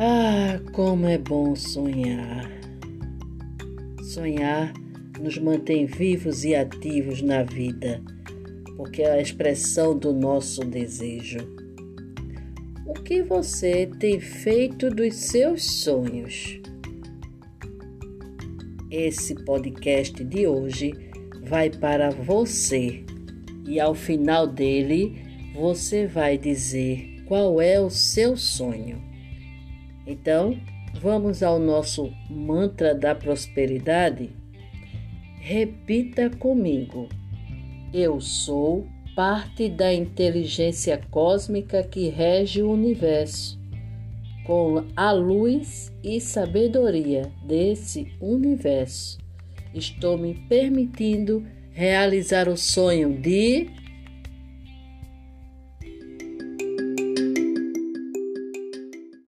Ah, 0.00 0.60
como 0.74 1.08
é 1.08 1.18
bom 1.18 1.56
sonhar! 1.56 2.48
Sonhar 4.00 4.72
nos 5.20 5.36
mantém 5.38 5.86
vivos 5.86 6.44
e 6.44 6.54
ativos 6.54 7.20
na 7.20 7.42
vida, 7.42 8.00
porque 8.76 9.02
é 9.02 9.10
a 9.10 9.20
expressão 9.20 9.98
do 9.98 10.12
nosso 10.12 10.60
desejo. 10.60 11.40
O 12.86 12.92
que 12.92 13.24
você 13.24 13.90
tem 13.98 14.20
feito 14.20 14.88
dos 14.88 15.16
seus 15.16 15.64
sonhos? 15.64 16.60
Esse 18.92 19.34
podcast 19.34 20.22
de 20.22 20.46
hoje 20.46 20.92
vai 21.42 21.70
para 21.70 22.10
você 22.10 23.02
e 23.66 23.80
ao 23.80 23.96
final 23.96 24.46
dele 24.46 25.20
você 25.52 26.06
vai 26.06 26.38
dizer 26.38 27.24
qual 27.26 27.60
é 27.60 27.80
o 27.80 27.90
seu 27.90 28.36
sonho. 28.36 29.07
Então, 30.08 30.58
vamos 30.94 31.42
ao 31.42 31.58
nosso 31.58 32.10
mantra 32.30 32.94
da 32.94 33.14
prosperidade? 33.14 34.30
Repita 35.38 36.30
comigo. 36.30 37.10
Eu 37.92 38.18
sou 38.18 38.86
parte 39.14 39.68
da 39.68 39.92
inteligência 39.92 40.98
cósmica 41.10 41.82
que 41.82 42.08
rege 42.08 42.62
o 42.62 42.70
universo. 42.70 43.60
Com 44.46 44.82
a 44.96 45.12
luz 45.12 45.92
e 46.02 46.18
sabedoria 46.22 47.30
desse 47.44 48.10
universo, 48.18 49.18
estou 49.74 50.16
me 50.16 50.34
permitindo 50.48 51.44
realizar 51.70 52.48
o 52.48 52.56
sonho 52.56 53.12
de 53.12 53.68